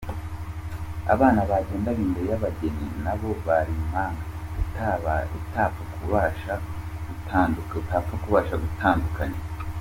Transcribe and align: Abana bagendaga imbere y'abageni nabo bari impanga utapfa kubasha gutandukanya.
Abana 1.13 1.41
bagendaga 1.49 1.99
imbere 2.07 2.27
y'abageni 2.31 2.85
nabo 3.03 3.29
bari 3.45 3.71
impanga 3.81 5.13
utapfa 5.37 5.81
kubasha 5.95 6.53
gutandukanya. 8.57 9.39